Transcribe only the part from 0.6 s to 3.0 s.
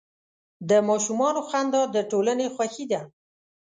د ماشومانو خندا د ټولنې خوښي